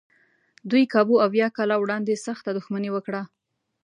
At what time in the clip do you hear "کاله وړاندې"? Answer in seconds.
1.57-2.21